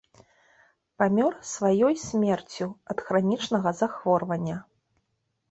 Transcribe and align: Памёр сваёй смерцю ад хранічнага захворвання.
Памёр 1.03 1.33
сваёй 1.55 1.95
смерцю 2.05 2.67
ад 2.95 3.05
хранічнага 3.11 3.69
захворвання. 3.83 4.57